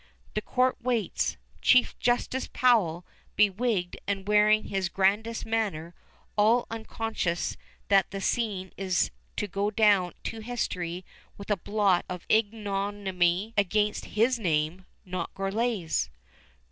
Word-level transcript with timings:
The 0.33 0.41
court 0.41 0.77
waits, 0.81 1.37
Chief 1.61 1.95
Justice 1.99 2.49
Powell, 2.51 3.05
bewigged 3.37 3.97
and 4.07 4.27
wearing 4.27 4.63
his 4.63 4.89
grandest 4.89 5.45
manner, 5.45 5.93
all 6.35 6.65
unconscious 6.71 7.55
that 7.89 8.09
the 8.09 8.19
scene 8.19 8.71
is 8.77 9.11
to 9.37 9.45
go 9.47 9.69
down 9.69 10.13
to 10.23 10.39
history 10.39 11.05
with 11.37 11.51
blot 11.63 12.03
of 12.09 12.25
ignominy 12.29 13.53
against 13.55 14.05
his 14.05 14.39
name, 14.39 14.85
not 15.05 15.31
Gourlay's. 15.35 16.09